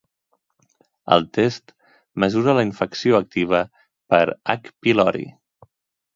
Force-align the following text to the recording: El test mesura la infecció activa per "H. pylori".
El 1.15 1.27
test 1.37 1.73
mesura 2.23 2.57
la 2.61 2.65
infecció 2.69 3.19
activa 3.25 3.61
per 4.15 4.23
"H. 4.57 4.75
pylori". 4.83 5.25